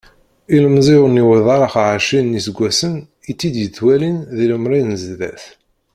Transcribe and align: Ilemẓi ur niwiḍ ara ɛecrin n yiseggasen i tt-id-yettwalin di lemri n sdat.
Ilemẓi 0.55 0.95
ur 1.03 1.09
niwiḍ 1.11 1.47
ara 1.55 1.67
ɛecrin 1.93 2.25
n 2.31 2.35
yiseggasen 2.37 2.93
i 3.29 3.31
tt-id-yettwalin 3.33 4.17
di 4.35 4.45
lemri 4.51 4.81
n 4.83 4.91
sdat. 5.03 5.43